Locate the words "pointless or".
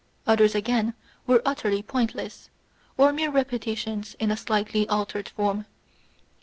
1.83-3.13